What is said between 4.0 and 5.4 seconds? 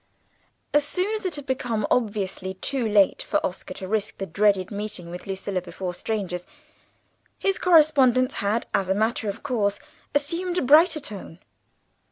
the dreaded meeting with